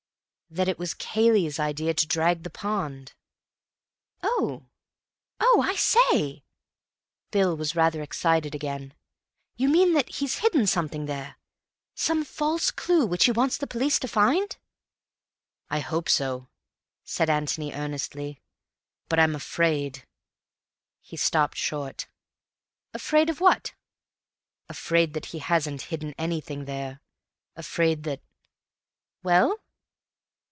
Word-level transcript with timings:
"That 0.53 0.67
it 0.67 0.77
was 0.77 0.93
Cayley's 0.93 1.61
idea 1.61 1.93
to 1.93 2.05
drag 2.05 2.43
the 2.43 2.49
pond." 2.49 3.13
"Oh! 4.21 4.65
Oh, 5.39 5.63
I 5.65 5.75
say!" 5.77 6.43
Bill 7.31 7.55
was 7.55 7.73
rather 7.73 8.01
excited 8.01 8.53
again. 8.53 8.93
"You 9.55 9.69
mean 9.69 9.93
that 9.93 10.09
he's 10.15 10.39
hidden 10.39 10.67
something 10.67 11.05
there? 11.05 11.37
Some 11.95 12.25
false 12.25 12.69
clue 12.69 13.05
which 13.05 13.23
he 13.23 13.31
wants 13.31 13.55
the 13.55 13.65
police 13.65 13.97
to 13.99 14.09
find?" 14.09 14.57
"I 15.69 15.79
hope 15.79 16.09
so," 16.09 16.49
said 17.05 17.29
Antony 17.29 17.71
earnestly, 17.71 18.41
"but 19.07 19.19
I'm 19.19 19.35
afraid—" 19.37 20.05
He 20.99 21.15
stopped 21.15 21.55
short. 21.55 22.07
"Afraid 22.93 23.29
of 23.29 23.39
what?" 23.39 23.73
"Afraid 24.67 25.13
that 25.13 25.27
he 25.27 25.39
hasn't 25.39 25.83
hidden 25.83 26.13
anything 26.17 26.65
there. 26.65 26.99
Afraid 27.55 28.03
that—" 28.03 28.19
"Well?" 29.23 29.57